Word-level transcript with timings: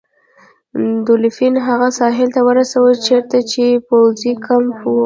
دولفین 1.07 1.53
هغه 1.67 1.87
ساحل 1.99 2.29
ته 2.35 2.41
ورساوه 2.47 2.91
چیرته 3.05 3.39
چې 3.51 3.63
پوځي 3.87 4.33
کمپ 4.45 4.77
و. 4.85 4.93